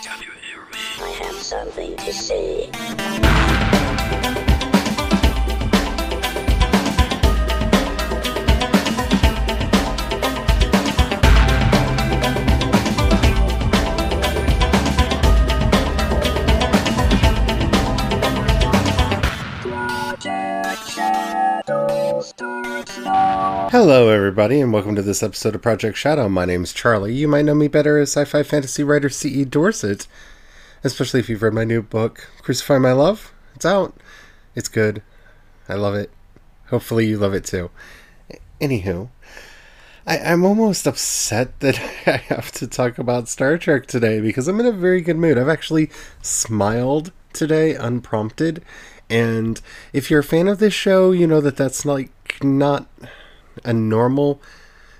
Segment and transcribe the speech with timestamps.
[0.00, 0.78] Can you hear me?
[1.00, 2.70] I have something to say.
[23.80, 26.28] Hello, everybody, and welcome to this episode of Project Shadow.
[26.28, 27.14] My name's Charlie.
[27.14, 29.44] You might know me better as sci fi fantasy writer C.E.
[29.44, 30.08] Dorset,
[30.82, 33.32] especially if you've read my new book, Crucify My Love.
[33.54, 33.96] It's out.
[34.56, 35.00] It's good.
[35.68, 36.10] I love it.
[36.70, 37.70] Hopefully, you love it too.
[38.60, 39.10] Anywho,
[40.04, 44.58] I, I'm almost upset that I have to talk about Star Trek today because I'm
[44.58, 45.38] in a very good mood.
[45.38, 45.88] I've actually
[46.20, 48.60] smiled today, unprompted.
[49.08, 49.60] And
[49.92, 52.88] if you're a fan of this show, you know that that's like not
[53.64, 54.40] a normal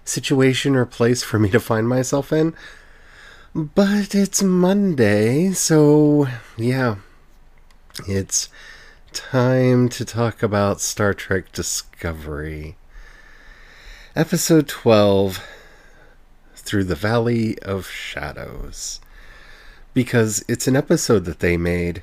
[0.04, 2.54] situation or place for me to find myself in.
[3.54, 6.96] But it's Monday, so yeah,
[8.06, 8.48] it's
[9.12, 12.76] time to talk about Star Trek Discovery.
[14.14, 15.44] Episode 12
[16.54, 19.00] Through the Valley of Shadows.
[19.94, 22.02] Because it's an episode that they made.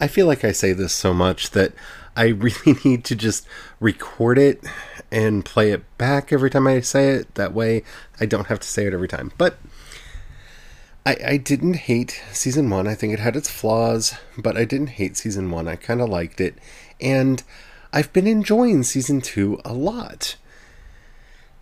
[0.00, 1.72] I feel like I say this so much that
[2.18, 3.46] I really need to just
[3.78, 4.62] record it
[5.10, 7.34] and play it back every time I say it.
[7.36, 7.84] That way
[8.20, 9.32] I don't have to say it every time.
[9.38, 9.58] But
[11.06, 12.88] I, I didn't hate season one.
[12.88, 15.68] I think it had its flaws, but I didn't hate season one.
[15.68, 16.58] I kind of liked it.
[17.00, 17.42] And
[17.92, 20.36] I've been enjoying season two a lot.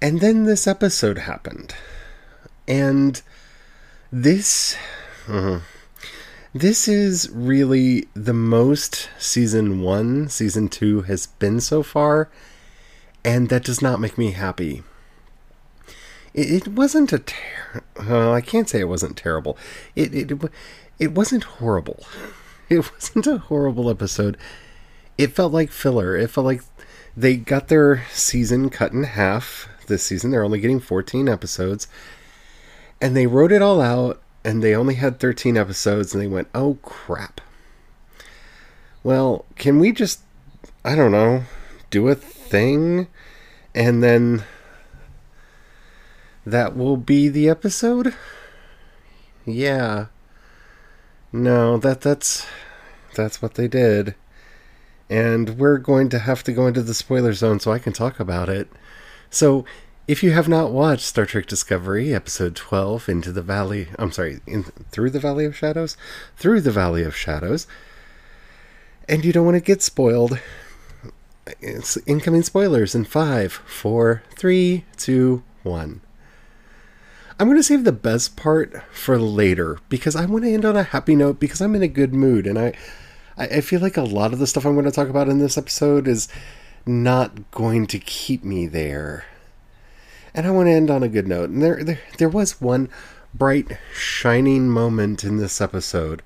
[0.00, 1.74] And then this episode happened.
[2.66, 3.20] And
[4.10, 4.77] this.
[5.28, 5.60] uh,
[6.60, 12.30] this is really the most season one, season two has been so far,
[13.24, 14.82] and that does not make me happy.
[16.32, 17.82] It, it wasn't a ter-
[18.34, 19.58] I can't say it wasn't terrible.
[19.94, 20.50] It, it
[20.98, 22.04] it wasn't horrible.
[22.68, 24.36] It wasn't a horrible episode.
[25.16, 26.16] It felt like filler.
[26.16, 26.62] It felt like
[27.16, 30.33] they got their season cut in half this season.
[30.33, 31.86] They're only getting 14 episodes.
[33.00, 36.48] And they wrote it all out and they only had 13 episodes and they went,
[36.55, 37.40] "Oh crap."
[39.02, 40.20] Well, can we just
[40.84, 41.42] I don't know,
[41.90, 43.08] do a thing
[43.74, 44.45] and then
[46.46, 48.14] that will be the episode?
[49.45, 50.07] Yeah.
[51.33, 52.46] No, that that's
[53.14, 54.14] that's what they did.
[55.11, 58.20] And we're going to have to go into the spoiler zone so I can talk
[58.20, 58.68] about it.
[59.28, 59.64] So,
[60.08, 64.40] if you have not watched Star Trek Discovery, episode 12, Into the Valley, I'm sorry,
[64.46, 65.96] in, Through the Valley of Shadows?
[66.36, 67.67] Through the Valley of Shadows,
[69.08, 70.39] and you don't want to get spoiled,
[71.61, 76.02] it's incoming spoilers in five, four, three, two, one.
[77.39, 80.77] I'm going to save the best part for later because I want to end on
[80.77, 82.74] a happy note because I'm in a good mood and I,
[83.36, 85.58] I feel like a lot of the stuff I'm going to talk about in this
[85.58, 86.28] episode is
[86.86, 89.27] not going to keep me there
[90.36, 91.48] and I want to end on a good note.
[91.48, 92.91] And there, there, there was one
[93.35, 96.23] bright, shining moment in this episode.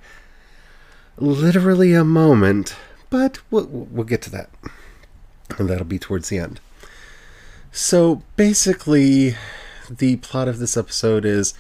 [1.17, 2.75] Literally a moment,
[3.09, 4.51] but we'll, we'll get to that.
[5.59, 6.61] And that'll be towards the end.
[7.71, 9.37] So basically,
[9.89, 11.55] the plot of this episode is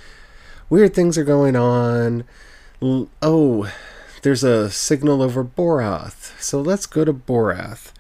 [0.68, 2.24] weird things are going on.
[2.82, 3.72] Oh,
[4.22, 6.40] there's a signal over Boreth.
[6.40, 7.92] So let's go to Boreth.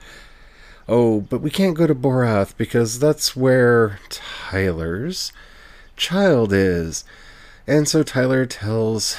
[0.92, 5.32] Oh, but we can't go to Boreth because that's where Tyler's
[5.96, 7.04] child is.
[7.64, 9.16] And so Tyler tells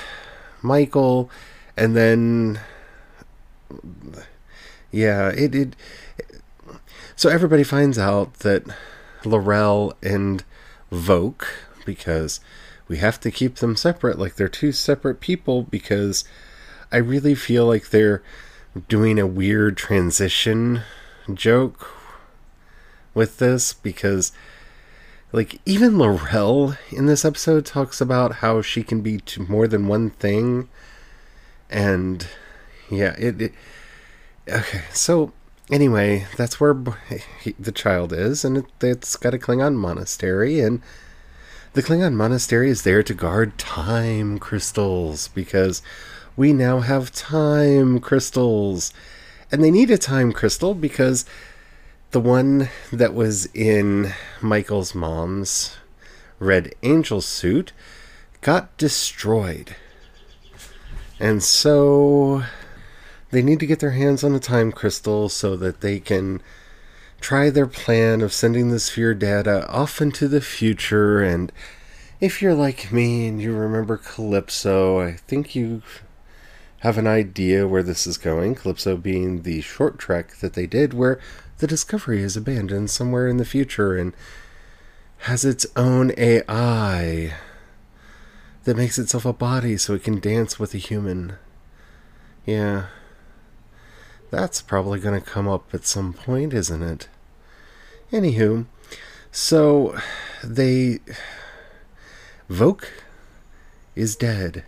[0.62, 1.32] Michael,
[1.78, 2.60] and then.
[4.92, 5.56] Yeah, it.
[5.56, 5.76] it
[7.16, 8.68] so everybody finds out that
[9.24, 10.44] L'Rell and
[10.92, 11.46] Voq,
[11.86, 12.42] because
[12.90, 16.26] we have to keep them separate, like they're two separate people, because
[16.92, 18.22] I really feel like they're
[18.90, 20.82] doing a weird transition
[21.34, 21.90] joke
[23.14, 24.32] with this because
[25.32, 30.10] like even L'Rell in this episode talks about how she can be more than one
[30.10, 30.70] thing
[31.70, 32.28] and
[32.90, 33.54] yeah it, it
[34.50, 35.32] okay so
[35.70, 36.76] anyway that's where
[37.42, 40.82] he, the child is and it, it's got a Klingon monastery and
[41.74, 45.82] the Klingon monastery is there to guard time crystals because
[46.36, 48.92] we now have time crystals
[49.52, 51.26] and they need a time crystal because
[52.12, 55.78] the one that was in Michael's mom's
[56.40, 57.74] Red Angel suit
[58.42, 59.76] got destroyed.
[61.20, 62.44] And so
[63.30, 66.42] they need to get their hands on a time crystal so that they can
[67.20, 71.52] try their plan of sending the sphere data off into the future and
[72.22, 75.82] if you're like me and you remember Calypso, I think you
[76.82, 78.56] have an idea where this is going.
[78.56, 81.20] Calypso being the short trek that they did where
[81.60, 84.14] the Discovery is abandoned somewhere in the future and
[85.20, 87.36] has its own AI
[88.64, 91.34] that makes itself a body so it can dance with a human.
[92.48, 92.88] Yeah.
[94.32, 97.10] That's probably going to come up at some point, isn't it?
[98.12, 98.66] Anywho,
[99.32, 99.96] so
[100.44, 101.00] they.
[102.50, 102.86] Voq
[103.96, 104.66] is dead.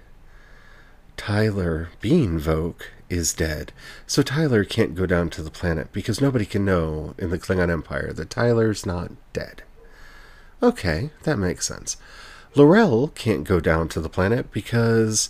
[1.18, 2.76] Tyler, being Voq,
[3.10, 3.72] is dead.
[4.08, 7.70] So Tyler can't go down to the planet because nobody can know in the Klingon
[7.70, 9.64] Empire that Tyler's not dead.
[10.62, 11.98] Okay, that makes sense.
[12.56, 15.30] L'Rell can't go down to the planet because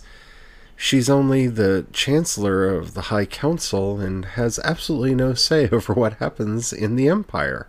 [0.76, 6.14] she's only the Chancellor of the High Council and has absolutely no say over what
[6.14, 7.68] happens in the Empire.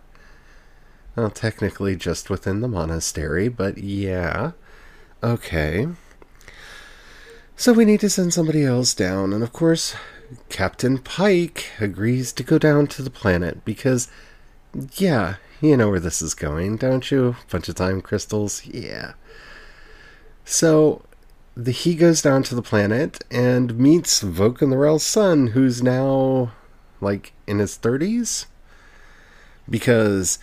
[1.14, 4.52] Well, technically just within the monastery, but yeah.
[5.22, 5.88] Okay.
[7.58, 9.96] So we need to send somebody else down, and of course,
[10.50, 14.08] Captain Pike agrees to go down to the planet because,
[14.96, 17.36] yeah, you know where this is going, don't you?
[17.50, 19.14] Bunch of time crystals, yeah.
[20.44, 21.02] So
[21.56, 26.52] the, he goes down to the planet and meets Vulcan L'Rell's son, who's now
[27.00, 28.44] like in his 30s.
[29.68, 30.38] Because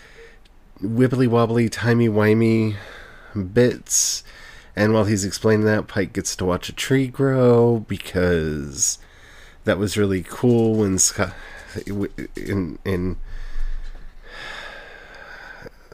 [0.81, 2.75] wibbly wobbly, timey wimey
[3.53, 4.23] bits.
[4.75, 8.97] And while he's explaining that, Pike gets to watch a tree grow because
[9.65, 11.33] that was really cool when Scott
[12.35, 13.17] in in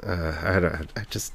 [0.03, 1.33] uh, I don't I just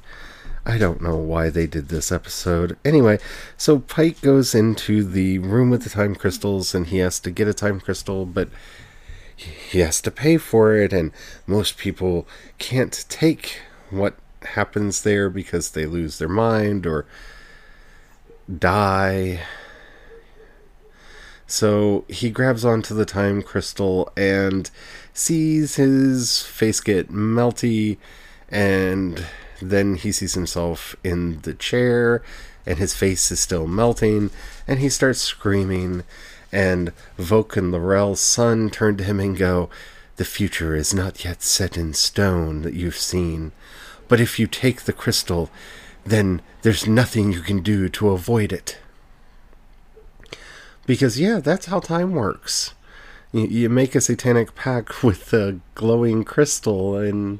[0.65, 2.77] I don't know why they did this episode.
[2.83, 3.19] Anyway,
[3.55, 7.47] so Pike goes into the room with the time crystals and he has to get
[7.47, 8.49] a time crystal, but
[9.35, 11.11] he has to pay for it, and
[11.45, 12.25] most people
[12.57, 13.59] can't take
[13.89, 14.15] what
[14.45, 17.05] happens there because they lose their mind or
[18.59, 19.41] die.
[21.47, 24.69] So he grabs onto the time crystal and
[25.13, 27.97] sees his face get melty
[28.49, 29.25] and
[29.61, 32.21] then he sees himself in the chair,
[32.65, 34.29] and his face is still melting,
[34.67, 36.03] and he starts screaming.
[36.51, 39.69] And Vulcan L'Rell's son turned to him and go,
[40.15, 43.51] The future is not yet set in stone that you've seen.
[44.07, 45.49] But if you take the crystal,
[46.05, 48.77] then there's nothing you can do to avoid it.
[50.85, 52.73] Because, yeah, that's how time works.
[53.31, 57.39] You, you make a satanic pact with a glowing crystal, and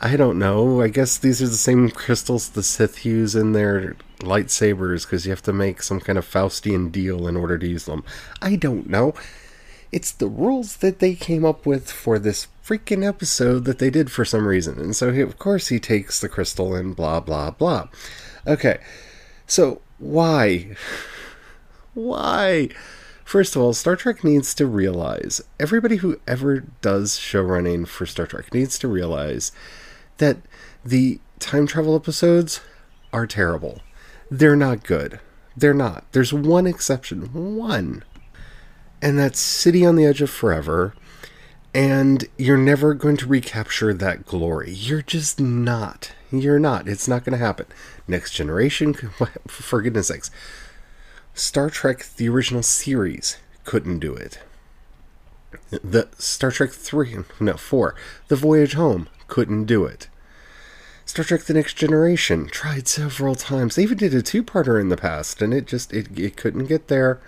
[0.00, 0.80] I don't know.
[0.80, 5.30] I guess these are the same crystals the Sith use in their lightsabers because you
[5.30, 8.04] have to make some kind of Faustian deal in order to use them.
[8.40, 9.14] I don't know.
[9.92, 14.10] It's the rules that they came up with for this freaking episode that they did
[14.10, 14.78] for some reason.
[14.78, 17.88] And so, he, of course, he takes the crystal and blah, blah, blah.
[18.46, 18.78] Okay.
[19.46, 20.76] So, why?
[21.94, 22.68] Why?
[23.24, 28.04] First of all, Star Trek needs to realize, everybody who ever does show running for
[28.04, 29.50] Star Trek needs to realize
[30.18, 30.36] that
[30.84, 32.60] the time travel episodes
[33.12, 33.80] are terrible.
[34.30, 35.20] They're not good.
[35.56, 36.04] They're not.
[36.12, 37.56] There's one exception.
[37.56, 38.04] One.
[39.06, 40.92] And that City on the Edge of Forever.
[41.72, 44.72] And you're never going to recapture that glory.
[44.72, 46.10] You're just not.
[46.32, 46.88] You're not.
[46.88, 47.66] It's not going to happen.
[48.08, 48.94] Next Generation,
[49.46, 50.32] for goodness sakes.
[51.34, 54.40] Star Trek, the original series, couldn't do it.
[55.70, 57.94] The Star Trek 3, no, 4,
[58.26, 60.08] The Voyage Home, couldn't do it.
[61.04, 63.76] Star Trek The Next Generation tried several times.
[63.76, 66.88] They even did a two-parter in the past and it just it, it couldn't get
[66.88, 67.20] there.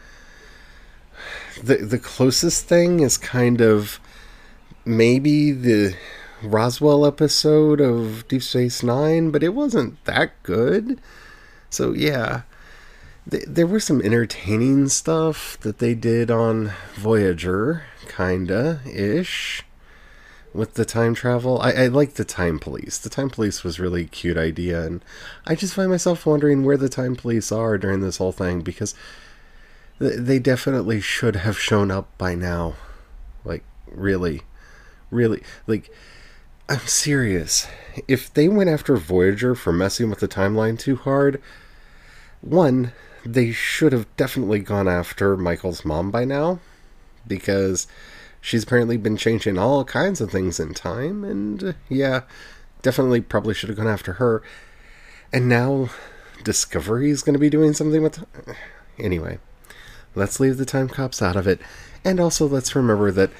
[1.63, 4.01] The the closest thing is kind of
[4.85, 5.97] maybe the
[6.43, 11.01] Roswell episode of Deep Space 9, but it wasn't that good.
[11.69, 12.43] So yeah,
[13.29, 19.65] th- there was some entertaining stuff that they did on Voyager, kinda ish
[20.55, 21.61] with the time travel.
[21.61, 22.99] I, I like the time police.
[22.99, 25.05] The time police was really cute idea, and
[25.47, 28.95] I just find myself wondering where the time police are during this whole thing because
[29.99, 32.75] they definitely should have shown up by now.
[33.45, 34.43] Like, really,
[35.11, 35.91] really, like,
[36.69, 37.67] I'm serious.
[38.07, 41.41] If they went after Voyager for messing with the timeline too hard,
[42.41, 42.93] one,
[43.25, 46.61] they should have definitely gone after Michael's mom by now
[47.27, 47.87] because
[48.41, 52.23] she's apparently been changing all kinds of things in time, and yeah,
[52.83, 54.43] definitely probably should have gone after her.
[55.33, 55.91] And now
[56.45, 58.25] Discovery is going to be doing something with.
[58.99, 59.39] Anyway,
[60.15, 61.61] let's leave the time cops out of it,
[62.05, 63.31] and also let's remember that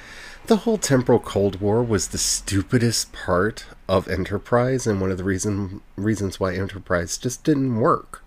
[0.47, 5.23] the whole temporal Cold War was the stupidest part of Enterprise and one of the
[5.23, 8.23] reason reasons why Enterprise just didn't work.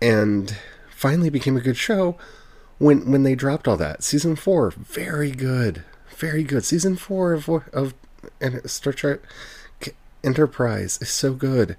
[0.00, 0.56] And
[0.90, 2.16] finally became a good show
[2.78, 4.02] when when they dropped all that.
[4.02, 5.84] Season 4, very good.
[6.16, 6.64] Very good.
[6.64, 7.94] Season 4 of of
[8.66, 9.20] Star Trek
[10.24, 11.76] Enterprise is so good.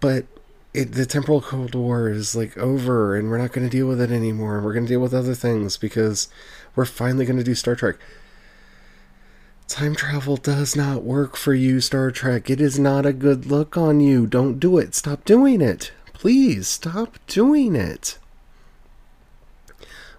[0.00, 0.26] But
[0.74, 4.00] it, the temporal Cold War is like over, and we're not going to deal with
[4.00, 4.60] it anymore.
[4.60, 6.28] We're going to deal with other things because
[6.74, 7.96] we're finally going to do Star Trek.
[9.68, 12.50] Time travel does not work for you, Star Trek.
[12.50, 14.26] It is not a good look on you.
[14.26, 14.94] Don't do it.
[14.94, 15.92] Stop doing it.
[16.12, 18.18] Please stop doing it.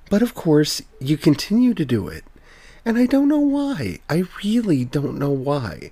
[0.09, 2.24] But of course, you continue to do it.
[2.85, 4.00] And I don't know why.
[4.09, 5.91] I really don't know why.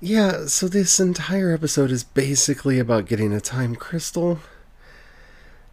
[0.00, 4.38] Yeah, so this entire episode is basically about getting a time crystal.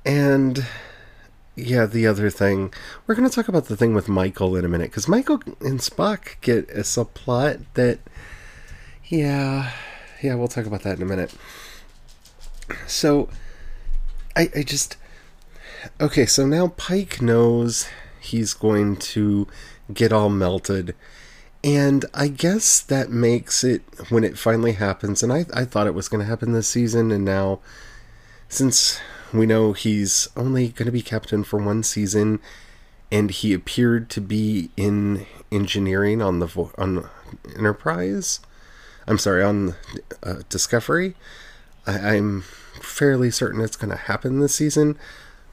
[0.04, 0.66] And
[1.56, 2.74] yeah, the other thing.
[3.06, 5.80] We're going to talk about the thing with Michael in a minute because Michael and
[5.80, 8.00] Spock get a subplot that.
[9.06, 9.72] Yeah,
[10.24, 11.32] yeah, we'll talk about that in a minute.
[12.88, 13.30] So,
[14.36, 14.98] I, I just.
[16.02, 17.88] Okay, so now Pike knows
[18.20, 19.48] he's going to
[19.94, 20.96] get all melted
[21.66, 25.96] and I guess that makes it when it finally happens, and I, I thought it
[25.96, 27.60] was going to happen this season, and now
[28.48, 29.00] since
[29.34, 32.40] we know he's only going to be captain for one season,
[33.12, 37.10] and he appeared to be in engineering on the on
[37.58, 38.40] Enterprise,
[39.08, 39.74] I'm sorry on
[40.22, 41.16] uh, Discovery.
[41.88, 42.42] I, I'm
[42.80, 45.00] fairly certain it's going to happen this season,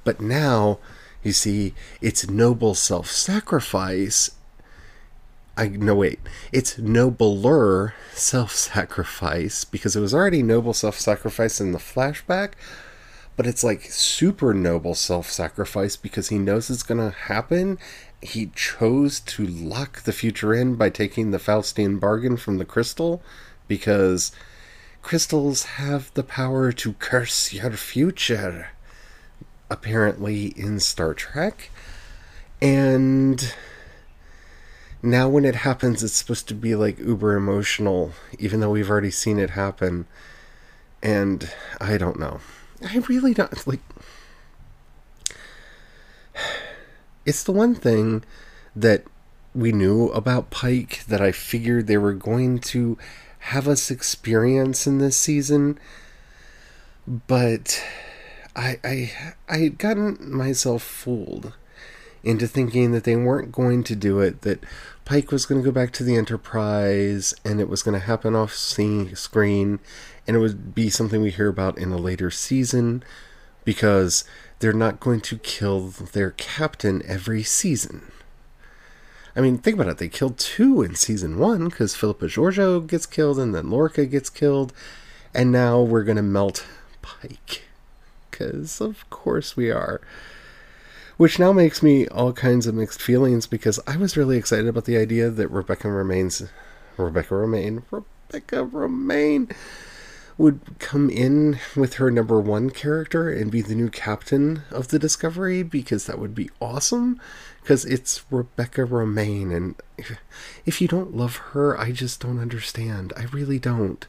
[0.05, 0.79] but now
[1.23, 4.33] you see it's noble self-sacrifice
[5.57, 6.19] I no wait,
[6.51, 12.53] it's nobler self-sacrifice because it was already noble self-sacrifice in the flashback,
[13.37, 17.79] but it's like super noble self-sacrifice because he knows it's going to happen.
[18.23, 23.23] He chose to lock the future in by taking the Faustian bargain from the crystal
[23.69, 24.33] because
[25.03, 28.69] crystals have the power to curse your future
[29.69, 31.71] apparently in Star Trek.
[32.61, 33.55] And
[35.03, 39.11] now when it happens it's supposed to be like uber emotional even though we've already
[39.11, 40.07] seen it happen.
[41.03, 42.41] And i don't know.
[42.89, 43.81] I really don't like
[47.27, 48.25] it's the one thing
[48.75, 49.05] that
[49.55, 52.97] we knew about pike that i figured they were going to
[53.39, 55.79] have us experience in this season.
[57.07, 57.83] But
[58.55, 59.13] i i
[59.49, 61.55] i had gotten myself fooled
[62.25, 64.63] into thinking that they weren't going to do it that
[65.05, 68.37] Pike was going to go back to the Enterprise and it was going to happen
[68.37, 69.81] off screen
[70.27, 73.03] and it would be something we hear about in a later season
[73.65, 74.25] because
[74.61, 78.13] they're not going to kill their captain every season.
[79.35, 79.99] I mean, think about it.
[79.99, 84.31] They killed two in season one because Philippa Georgiou gets killed and then Lorca gets
[84.31, 84.73] killed.
[85.35, 86.67] And now we're going to melt
[87.01, 87.63] Pike.
[88.31, 90.01] Because, of course, we are
[91.23, 94.87] which now makes me all kinds of mixed feelings because I was really excited about
[94.87, 96.51] the idea that Rebecca Romijn's
[96.97, 99.55] Rebecca Romijn Rebecca Romijn
[100.37, 104.99] would come in with her number one character and be the new captain of the
[104.99, 107.21] Discovery because that would be awesome.
[107.61, 109.77] Because it's Rebecca Romijn, and
[110.67, 113.13] if you don't love her, I just don't understand.
[113.17, 114.09] I really don't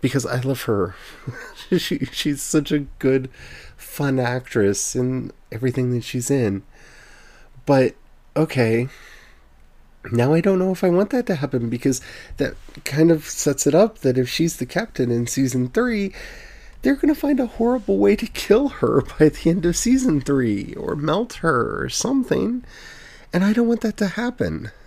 [0.00, 0.94] because I love her.
[1.76, 3.28] she she's such a good,
[3.88, 6.62] fun actress in everything that she's in.
[7.66, 7.94] But
[8.36, 8.88] okay,
[10.12, 12.00] now I don't know if I want that to happen because
[12.36, 12.54] that
[12.84, 16.12] kind of sets it up that if she's the captain in season three,
[16.82, 20.20] they're going to find a horrible way to kill her by the end of season
[20.20, 22.64] three or melt her or something.
[23.32, 24.70] And I don't want that to happen.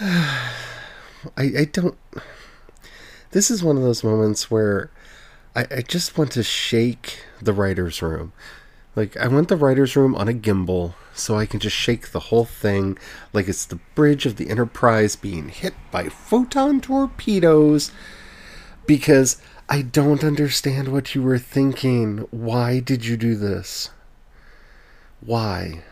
[0.00, 0.54] I,
[1.36, 1.98] I don't
[3.32, 4.90] this is one of those moments where
[5.54, 8.32] I, I just want to shake the writer's room.
[8.96, 12.20] Like, I want the writer's room on a gimbal so I can just shake the
[12.20, 12.98] whole thing
[13.32, 17.92] like it's the bridge of the Enterprise being hit by photon torpedoes
[18.86, 22.26] because I don't understand what you were thinking.
[22.30, 23.90] Why did you do this?
[25.20, 25.82] Why?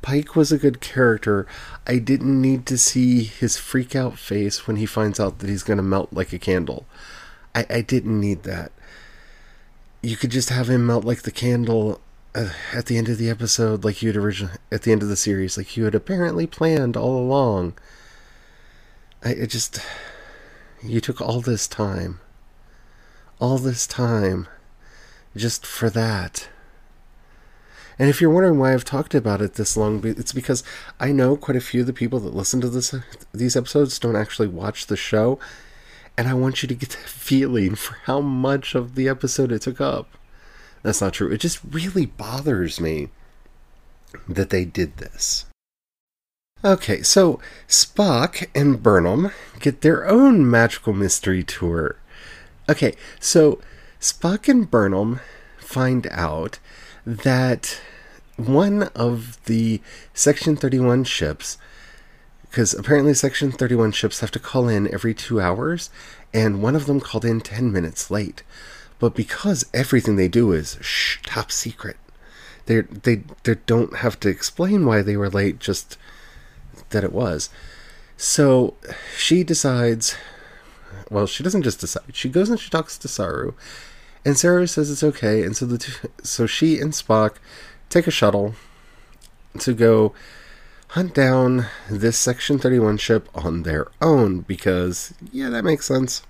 [0.00, 1.46] Pike was a good character.
[1.86, 5.62] I didn't need to see his freak out face when he finds out that he's
[5.62, 6.86] going to melt like a candle.
[7.54, 8.72] I, I didn't need that.
[10.02, 12.00] You could just have him melt like the candle
[12.34, 15.08] uh, at the end of the episode, like you had originally, at the end of
[15.08, 17.74] the series, like you had apparently planned all along.
[19.24, 19.78] I just,
[20.82, 22.20] you took all this time,
[23.38, 24.48] all this time,
[25.36, 26.48] just for that.
[27.98, 30.64] And if you're wondering why I've talked about it this long, it's because
[30.98, 32.94] I know quite a few of the people that listen to this
[33.32, 35.38] these episodes don't actually watch the show,
[36.16, 39.62] and I want you to get that feeling for how much of the episode it
[39.62, 40.08] took up.
[40.82, 41.30] That's not true.
[41.30, 43.08] It just really bothers me
[44.28, 45.46] that they did this.
[46.64, 51.96] Okay, so Spock and Burnham get their own magical mystery tour.
[52.68, 53.60] Okay, so
[54.00, 55.20] Spock and Burnham
[55.58, 56.60] find out
[57.04, 57.80] that
[58.36, 59.80] one of the
[60.14, 61.58] Section 31 ships,
[62.52, 65.88] because apparently Section 31 ships have to call in every two hours,
[66.34, 68.42] and one of them called in 10 minutes late.
[68.98, 71.96] But because everything they do is shh, top secret,
[72.66, 73.22] they they
[73.64, 75.96] don't have to explain why they were late, just
[76.90, 77.48] that it was.
[78.18, 78.74] So
[79.16, 80.14] she decides.
[81.10, 82.04] Well, she doesn't just decide.
[82.12, 83.54] She goes and she talks to Saru,
[84.26, 85.42] and Saru says it's okay.
[85.42, 87.36] And so the two, so she and Spock
[87.88, 88.54] take a shuttle
[89.58, 90.12] to go
[90.92, 96.22] hunt down this Section 31 ship on their own because, yeah, that makes sense.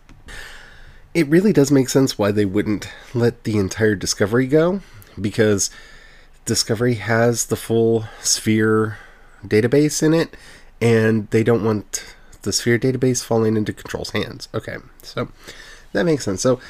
[1.15, 4.81] It really does make sense why they wouldn't let the entire Discovery go
[5.21, 5.69] because
[6.45, 8.99] Discovery has the full Sphere
[9.45, 10.37] database in it
[10.81, 14.49] and they don't want the Sphere database falling into Control's hands.
[14.55, 15.29] Okay, so
[15.91, 16.41] that makes sense.
[16.41, 16.61] So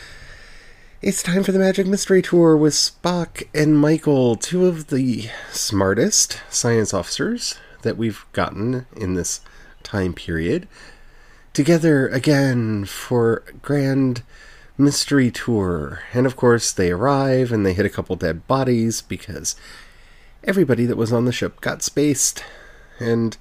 [1.03, 6.41] it's time for the Magic Mystery Tour with Spock and Michael, two of the smartest
[6.49, 9.41] science officers that we've gotten in this
[9.83, 10.67] time period,
[11.53, 14.23] together again for Grand
[14.79, 16.01] Mystery Tour.
[16.15, 19.55] And of course, they arrive and they hit a couple dead bodies because
[20.45, 22.43] everybody that was on the ship got spaced.
[22.99, 23.37] And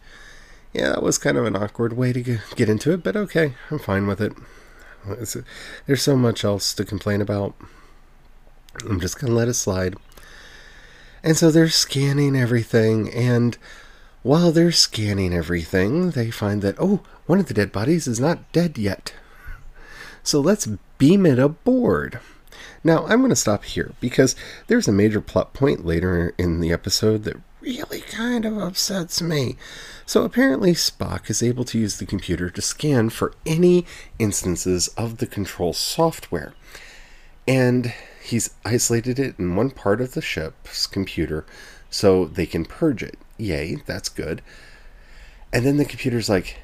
[0.73, 3.79] yeah, that was kind of an awkward way to get into it, but okay, I'm
[3.79, 4.33] fine with it.
[5.87, 7.55] There's so much else to complain about.
[8.87, 9.95] I'm just going to let it slide.
[11.23, 13.57] And so they're scanning everything, and
[14.23, 18.51] while they're scanning everything, they find that, oh, one of the dead bodies is not
[18.51, 19.13] dead yet.
[20.23, 22.19] So let's beam it aboard.
[22.83, 24.35] Now, I'm going to stop here because
[24.67, 29.55] there's a major plot point later in the episode that really kind of upsets me.
[30.05, 33.85] So apparently, Spock is able to use the computer to scan for any
[34.19, 36.53] instances of the control software.
[37.47, 37.93] And
[38.23, 41.45] he's isolated it in one part of the ship's computer
[41.89, 43.17] so they can purge it.
[43.41, 44.41] Yay, that's good.
[45.51, 46.59] And then the computer's like,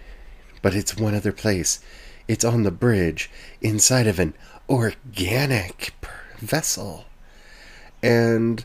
[0.61, 1.79] but it's one other place.
[2.27, 4.35] It's on the bridge inside of an
[4.69, 5.93] organic
[6.37, 7.05] vessel.
[8.03, 8.63] And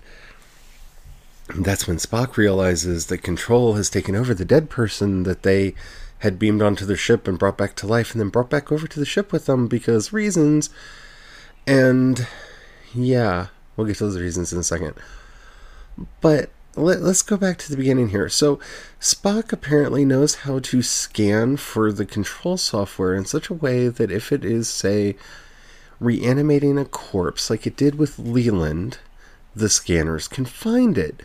[1.57, 5.75] that's when Spock realizes that Control has taken over the dead person that they
[6.19, 8.87] had beamed onto their ship and brought back to life and then brought back over
[8.87, 10.69] to the ship with them because reasons.
[11.67, 12.27] And
[12.95, 14.95] yeah, we'll get to those reasons in a second.
[16.21, 18.29] But let, us go back to the beginning here.
[18.29, 18.59] So,
[19.01, 24.11] Spock apparently knows how to scan for the control software in such a way that
[24.11, 25.17] if it is, say,
[26.01, 28.99] reanimating a corpse like it did with Leland,
[29.55, 31.23] the scanners can find it.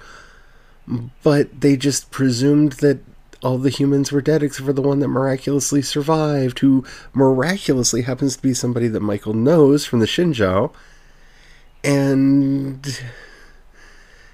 [1.24, 3.00] But they just presumed that
[3.44, 6.84] all the humans were dead except for the one that miraculously survived, who
[7.14, 10.74] miraculously happens to be somebody that Michael knows from the Shenzhou.
[11.84, 13.02] And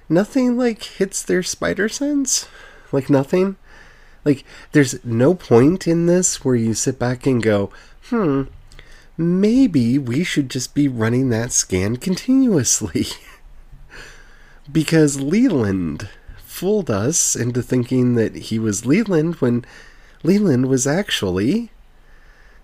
[0.09, 2.47] nothing like hits their spider sense.
[2.91, 3.55] Like nothing.
[4.25, 7.71] Like there's no point in this where you sit back and go,
[8.09, 8.43] hmm,
[9.17, 13.07] maybe we should just be running that scan continuously.
[14.71, 19.65] because Leland fooled us into thinking that he was Leland when
[20.23, 21.69] Leland was actually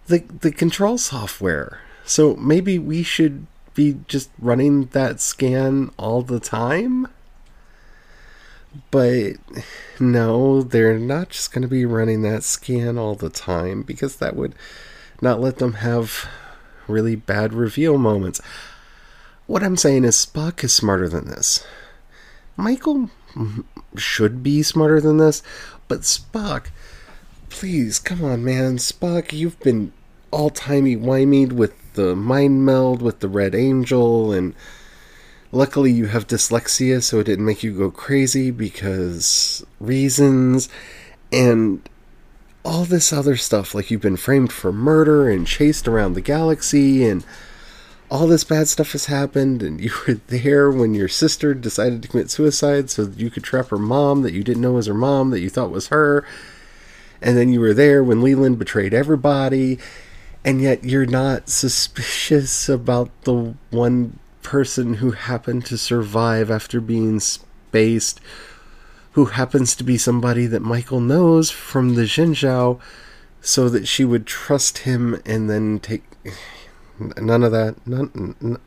[0.08, 1.82] the the control software.
[2.06, 7.08] So maybe we should be just running that scan all the time.
[8.92, 9.34] But
[10.00, 14.36] no, they're not just going to be running that scan all the time because that
[14.36, 14.54] would
[15.22, 16.28] not let them have
[16.88, 18.42] really bad reveal moments.
[19.48, 21.66] What I'm saying is Spock is smarter than this.
[22.56, 23.10] Michael
[23.96, 25.42] should be smarter than this,
[25.88, 26.68] but Spock,
[27.50, 28.78] please, come on, man.
[28.78, 29.94] Spock, you've been
[30.32, 34.54] all timey wimey with the mind meld with the Red Angel, and
[35.52, 40.70] luckily you have dyslexia, so it didn't make you go crazy because reasons,
[41.32, 41.88] and
[42.64, 43.74] all this other stuff.
[43.74, 47.26] Like you've been framed for murder and chased around the galaxy, and
[48.12, 52.08] all this bad stuff has happened, and you were there when your sister decided to
[52.08, 55.32] commit suicide so you could trap her mom that you didn't know was her mom,
[55.32, 56.26] that you thought was her.
[57.22, 59.78] And then you were there when Leland betrayed everybody,
[60.46, 67.20] and yet you're not suspicious about the one person who happened to survive after being
[67.20, 68.20] spaced,
[69.12, 72.80] who happens to be somebody that Michael knows from the Shenzhou,
[73.42, 76.04] so that she would trust him and then take
[77.22, 77.76] none of that.
[77.86, 78.60] None, none,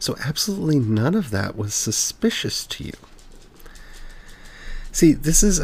[0.00, 2.94] so, absolutely none of that was suspicious to you.
[4.90, 5.60] See, this is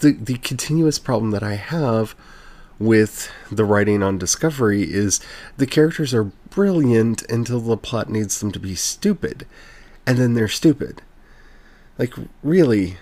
[0.00, 2.14] the, the continuous problem that I have
[2.78, 5.20] with the writing on Discovery is
[5.58, 9.46] the characters are brilliant until the plot needs them to be stupid,
[10.06, 11.02] and then they're stupid.
[11.98, 12.98] Like, really,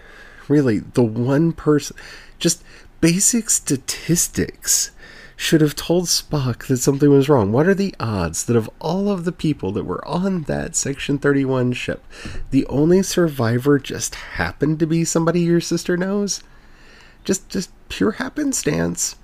[0.49, 1.97] really, the one person,
[2.39, 2.63] just
[3.01, 4.93] basic statistics
[5.37, 7.51] should have told Spock that something was wrong.
[7.51, 11.19] What are the odds that of all of the people that were on that Section
[11.19, 12.05] 31 ship,
[12.51, 16.43] the only survivor just happened to be somebody your sister knows?
[17.25, 19.17] Just just pure happenstance.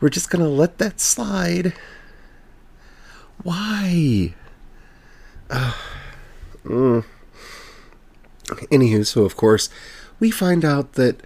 [0.00, 1.72] We're just going to let that slide.
[3.44, 4.34] Why?
[5.48, 5.74] Uh,
[6.64, 7.04] mm.
[8.44, 9.68] Anywho, so of course,
[10.18, 11.20] we find out that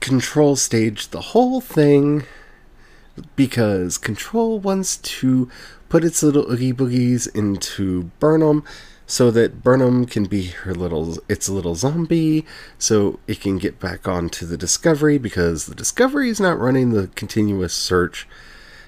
[0.00, 2.24] Control staged the whole thing
[3.36, 5.50] because Control wants to
[5.88, 8.64] put its little Oogie Boogies into Burnham
[9.06, 12.44] so that Burnham can be her little its a little zombie
[12.78, 17.08] so it can get back onto the Discovery because the Discovery is not running the
[17.08, 18.26] continuous search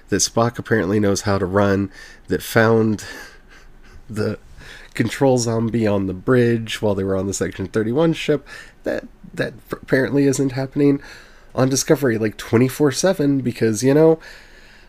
[0.09, 1.91] that Spock apparently knows how to run
[2.27, 3.05] that found
[4.09, 4.39] the
[4.93, 8.47] control zombie on the bridge while they were on the section 31 ship
[8.83, 10.99] that that apparently isn't happening
[11.57, 14.19] on Discovery like 24 7 because, you know,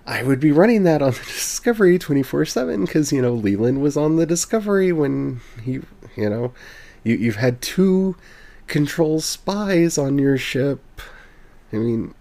[0.07, 3.97] I would be running that on the Discovery 24 7 because, you know, Leland was
[3.97, 5.81] on the Discovery when he,
[6.17, 6.53] you know,
[7.03, 8.17] you, you've had two
[8.67, 10.81] control spies on your ship.
[11.73, 12.15] I mean,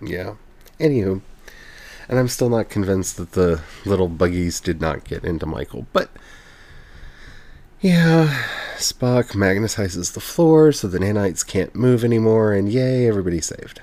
[0.00, 0.34] yeah.
[0.78, 1.22] Anywho,
[2.10, 6.10] and I'm still not convinced that the little buggies did not get into Michael, but
[7.80, 8.46] yeah,
[8.78, 13.80] Spock magnetizes the floor so the nanites can't move anymore, and yay, everybody's saved.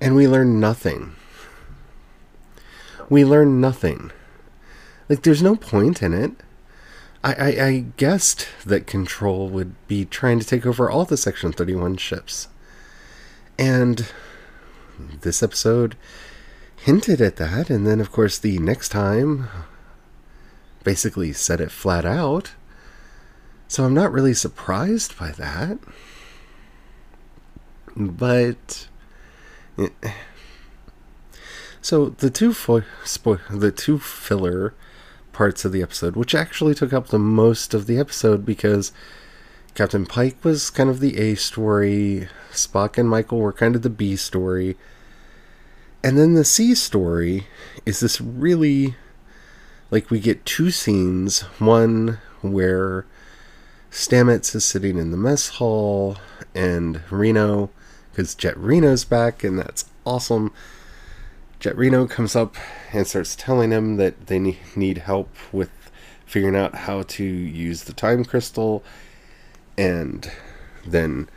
[0.00, 1.14] And we learn nothing.
[3.08, 4.10] We learn nothing.
[5.08, 6.32] Like, there's no point in it.
[7.22, 11.52] I, I, I guessed that Control would be trying to take over all the Section
[11.52, 12.48] 31 ships.
[13.56, 14.10] And
[15.20, 15.96] this episode
[16.76, 19.48] hinted at that, and then, of course, the next time
[20.84, 22.52] basically said it flat out.
[23.66, 25.78] So I'm not really surprised by that.
[27.96, 28.88] But
[31.80, 34.74] so the two fo- spo- the two filler
[35.32, 38.92] parts of the episode, which actually took up the most of the episode because
[39.78, 43.88] Captain Pike was kind of the A story, Spock and Michael were kind of the
[43.88, 44.76] B story.
[46.02, 47.46] And then the C story
[47.86, 48.96] is this really
[49.92, 53.06] like we get two scenes one where
[53.88, 56.16] Stamets is sitting in the mess hall
[56.56, 57.70] and Reno
[58.10, 60.52] because Jet Reno's back and that's awesome.
[61.60, 62.56] Jet Reno comes up
[62.92, 64.40] and starts telling him that they
[64.74, 65.70] need help with
[66.26, 68.82] figuring out how to use the time crystal
[69.78, 70.30] and
[70.84, 71.28] then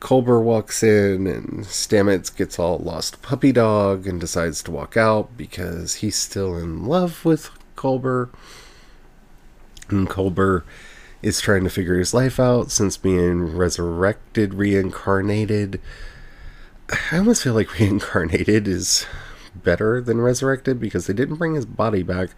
[0.00, 5.36] Culber walks in and Stamets gets all lost puppy dog and decides to walk out
[5.36, 8.30] because he's still in love with Culber.
[9.88, 10.62] And Culber
[11.20, 15.80] is trying to figure his life out since being resurrected, reincarnated.
[17.10, 19.04] I almost feel like reincarnated is
[19.54, 22.30] better than resurrected because they didn't bring his body back.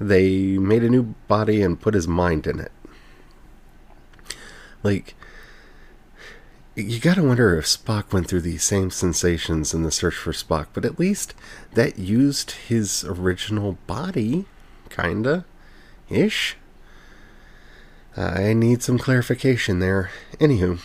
[0.00, 2.72] They made a new body and put his mind in it.
[4.82, 5.14] Like,
[6.74, 10.68] you gotta wonder if Spock went through these same sensations in the search for Spock,
[10.72, 11.34] but at least
[11.74, 14.46] that used his original body
[14.90, 15.44] Kinda.
[16.10, 16.56] Ish.
[18.16, 20.10] I need some clarification there.
[20.38, 20.80] Anywho.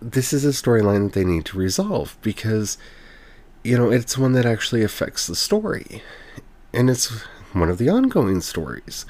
[0.00, 2.78] This is a storyline that they need to resolve because,
[3.64, 6.02] you know, it's one that actually affects the story.
[6.72, 7.08] And it's
[7.52, 9.04] one of the ongoing stories.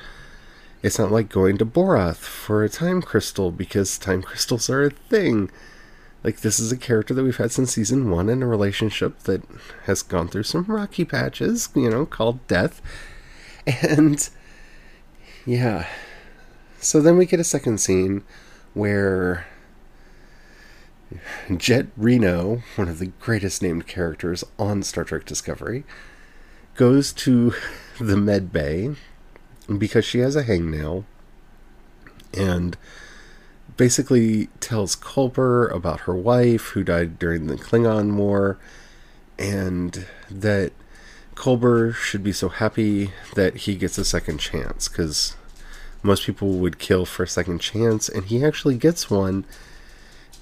[0.82, 4.90] It's not like going to Boreth for a time crystal because time crystals are a
[4.90, 5.50] thing.
[6.22, 9.42] Like, this is a character that we've had since season one in a relationship that
[9.84, 12.80] has gone through some rocky patches, you know, called death.
[13.66, 14.28] And,
[15.44, 15.86] yeah.
[16.80, 18.24] So then we get a second scene
[18.74, 19.46] where
[21.56, 25.84] Jet Reno, one of the greatest named characters on Star Trek Discovery,
[26.74, 27.54] goes to
[28.00, 28.94] the med bay
[29.76, 31.04] because she has a hangnail
[32.32, 32.76] and
[33.76, 38.58] basically tells Culber about her wife who died during the Klingon War,
[39.38, 40.72] and that
[41.34, 45.36] Culber should be so happy that he gets a second chance because
[46.02, 49.44] most people would kill for a second chance, and he actually gets one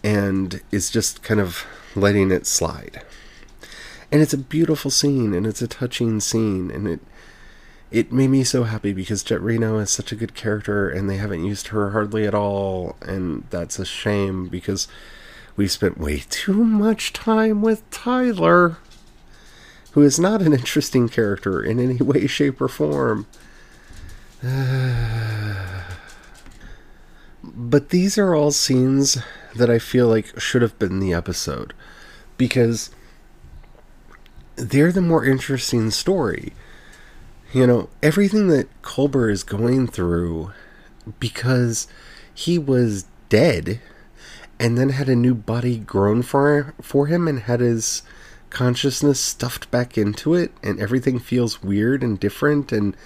[0.03, 3.03] and is just kind of letting it slide.
[4.11, 7.01] And it's a beautiful scene, and it's a touching scene, and it
[7.91, 11.17] it made me so happy because Jet Reno is such a good character, and they
[11.17, 14.89] haven't used her hardly at all, and that's a shame because
[15.57, 18.79] we spent way too much time with Tyler,
[19.93, 23.27] who is not an interesting character in any way, shape, or form.
[27.43, 29.17] but these are all scenes
[29.55, 31.73] that I feel like should have been the episode
[32.37, 32.91] because
[34.57, 36.53] they're the more interesting story.
[37.53, 40.53] You know, everything that Culber is going through
[41.21, 41.87] because
[42.35, 43.81] he was dead
[44.59, 48.03] and then had a new body grown for for him and had his
[48.51, 52.97] consciousness stuffed back into it and everything feels weird and different and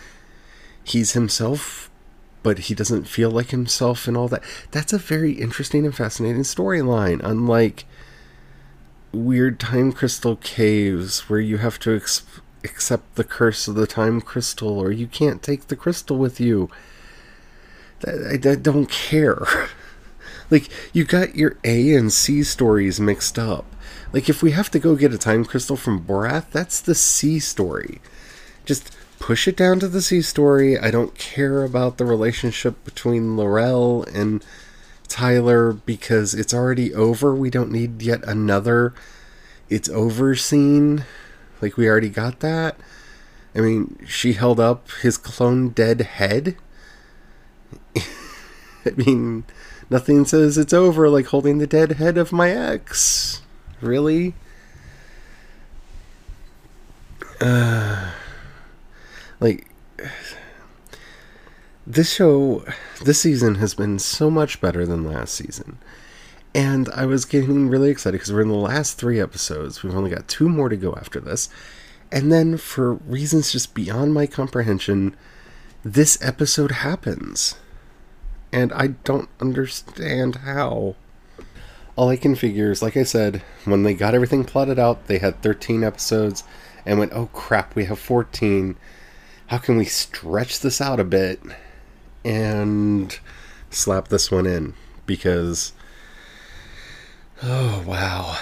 [0.85, 1.91] he's himself
[2.43, 4.43] but he doesn't feel like himself and all that.
[4.71, 7.85] That's a very interesting and fascinating storyline unlike
[9.13, 12.25] weird time crystal caves where you have to ex-
[12.65, 16.69] accept the curse of the time crystal or you can't take the crystal with you
[18.07, 19.47] I, I don't care
[20.51, 23.65] Like you got your A and C stories mixed up.
[24.13, 27.39] Like if we have to go get a time crystal from Boreth, that's the C
[27.39, 28.01] story.
[28.65, 30.79] Just push it down to the C story.
[30.79, 34.45] I don't care about the relationship between L'Rell and
[35.07, 37.35] Tyler because it's already over.
[37.35, 38.93] We don't need yet another
[39.69, 41.05] it's over scene.
[41.61, 42.77] Like we already got that.
[43.55, 46.57] I mean, she held up his clone dead head.
[47.97, 49.45] I mean,
[49.91, 53.43] Nothing says it's over like holding the dead head of my ex.
[53.81, 54.35] Really?
[57.41, 58.13] Uh,
[59.41, 59.67] like,
[61.85, 62.65] this show,
[63.05, 65.79] this season has been so much better than last season.
[66.55, 69.83] And I was getting really excited because we're in the last three episodes.
[69.83, 71.49] We've only got two more to go after this.
[72.11, 75.15] And then, for reasons just beyond my comprehension,
[75.85, 77.55] this episode happens
[78.53, 80.97] and I don't understand how.
[81.97, 85.19] All I can figure is, like I said, when they got everything plotted out, they
[85.19, 86.45] had 13 episodes
[86.87, 88.77] and went, oh crap, we have 14.
[89.49, 91.41] How can we stretch this out a bit
[92.25, 93.19] and
[93.71, 94.75] slap this one in?
[95.05, 95.73] Because,
[97.43, 98.39] oh wow.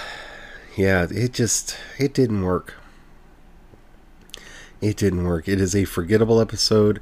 [0.75, 2.75] Yeah, it just, it didn't work.
[4.81, 5.47] It didn't work.
[5.47, 7.01] It is a forgettable episode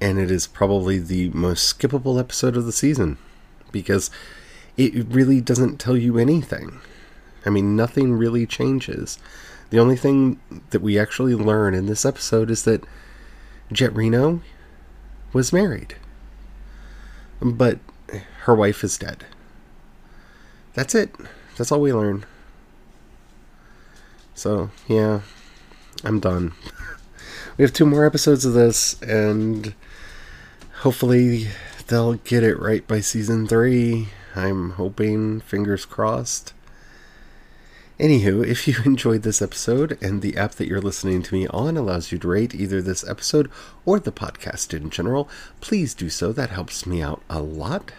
[0.00, 3.18] and it is probably the most skippable episode of the season
[3.72, 4.10] because
[4.76, 6.80] it really doesn't tell you anything.
[7.44, 9.18] I mean, nothing really changes.
[9.70, 12.84] The only thing that we actually learn in this episode is that
[13.72, 14.40] Jet Reno
[15.32, 15.96] was married,
[17.42, 17.78] but
[18.42, 19.26] her wife is dead.
[20.74, 21.14] That's it.
[21.58, 22.24] That's all we learn.
[24.34, 25.22] So, yeah,
[26.04, 26.52] I'm done.
[27.56, 29.74] we have two more episodes of this, and
[30.82, 31.48] hopefully
[31.88, 34.08] they'll get it right by season three.
[34.36, 36.52] I'm hoping, fingers crossed.
[37.98, 41.76] Anywho, if you enjoyed this episode and the app that you're listening to me on
[41.76, 43.50] allows you to rate either this episode
[43.84, 45.28] or the podcast in general,
[45.60, 46.32] please do so.
[46.32, 47.90] That helps me out a lot.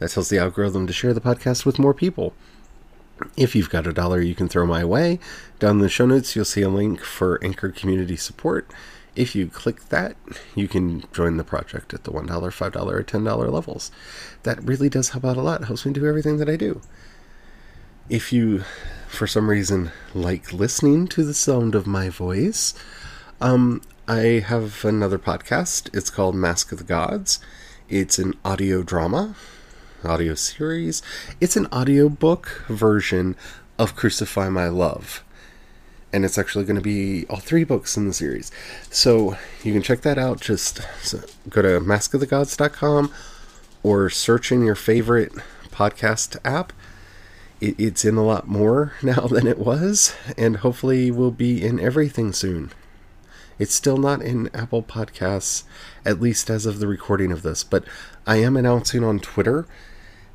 [0.00, 2.34] That tells the algorithm to share the podcast with more people.
[3.36, 5.18] If you've got a dollar you can throw my way,
[5.58, 8.70] down in the show notes you'll see a link for Anchor Community Support.
[9.16, 10.16] If you click that,
[10.56, 13.92] you can join the project at the $1, $5, or $10 levels.
[14.42, 15.64] That really does help out a lot.
[15.64, 16.80] Helps me do everything that I do.
[18.08, 18.64] If you,
[19.06, 22.74] for some reason, like listening to the sound of my voice,
[23.40, 25.94] um, I have another podcast.
[25.96, 27.38] It's called Mask of the Gods.
[27.88, 29.36] It's an audio drama,
[30.06, 31.02] audio series.
[31.40, 33.36] It's an audiobook version
[33.78, 35.24] of Crucify My Love
[36.14, 38.52] and it's actually going to be all three books in the series.
[38.88, 40.40] So you can check that out.
[40.40, 40.80] Just
[41.48, 43.12] go to maskofthegods.com
[43.82, 45.32] or search in your favorite
[45.72, 46.72] podcast app.
[47.60, 51.80] It, it's in a lot more now than it was, and hopefully will be in
[51.80, 52.70] everything soon.
[53.58, 55.64] It's still not in Apple Podcasts,
[56.06, 57.84] at least as of the recording of this, but
[58.24, 59.66] I am announcing on Twitter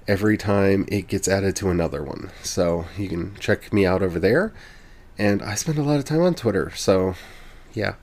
[0.09, 2.31] every time it gets added to another one.
[2.41, 4.51] So you can check me out over there
[5.19, 7.13] and I spend a lot of time on Twitter, so
[7.73, 7.93] yeah,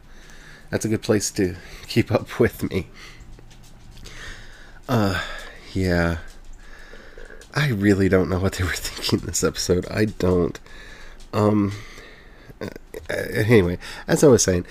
[0.71, 1.57] that's a good place to
[1.89, 2.87] keep up with me.
[4.89, 5.21] Uh,
[5.73, 6.19] yeah.
[7.55, 9.85] I really don't know what they were thinking this episode.
[9.91, 10.61] I don't.
[11.33, 11.73] Um,
[12.61, 12.69] uh,
[13.11, 14.65] anyway, as I was saying,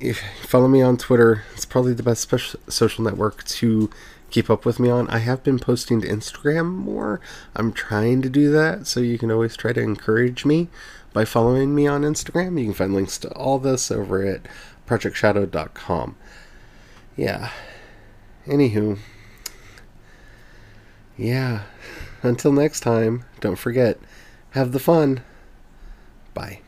[0.00, 2.28] if you follow me on Twitter, it's probably the best
[2.68, 3.88] social network to
[4.32, 5.08] keep up with me on.
[5.08, 7.20] I have been posting to Instagram more.
[7.54, 10.68] I'm trying to do that, so you can always try to encourage me
[11.12, 12.58] by following me on Instagram.
[12.58, 14.40] You can find links to all this over at
[14.88, 16.16] projectshadow.com.
[17.16, 17.50] Yeah.
[18.46, 18.98] Anywho.
[21.16, 21.62] Yeah.
[22.22, 23.98] Until next time, don't forget,
[24.50, 25.22] have the fun.
[26.34, 26.61] Bye.